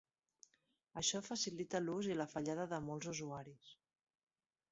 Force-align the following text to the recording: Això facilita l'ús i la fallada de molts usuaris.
Això 1.01 1.19
facilita 1.27 1.81
l'ús 1.83 2.09
i 2.11 2.17
la 2.21 2.27
fallada 2.33 2.67
de 2.73 2.81
molts 2.87 3.11
usuaris. 3.13 3.71